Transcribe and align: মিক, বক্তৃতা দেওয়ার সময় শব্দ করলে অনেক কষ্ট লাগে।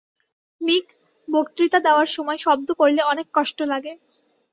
মিক, 0.61 0.85
বক্তৃতা 1.27 1.79
দেওয়ার 1.79 2.07
সময় 2.07 2.39
শব্দ 2.41 2.67
করলে 2.73 3.01
অনেক 3.03 3.27
কষ্ট 3.33 3.59
লাগে। 3.71 3.93